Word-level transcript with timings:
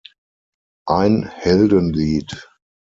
Ein 0.87 1.21
Heldenlied". 1.27 2.49